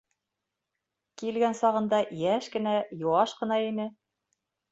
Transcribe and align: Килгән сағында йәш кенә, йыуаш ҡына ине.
Килгән 1.21 1.57
сағында 1.59 1.99
йәш 2.23 2.49
кенә, 2.55 2.73
йыуаш 2.97 3.37
ҡына 3.43 3.61
ине. 3.67 3.89